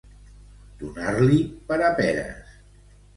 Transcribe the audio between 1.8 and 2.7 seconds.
a peres.